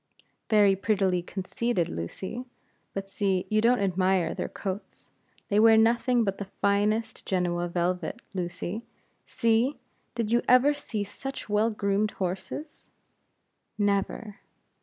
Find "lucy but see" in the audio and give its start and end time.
1.87-3.45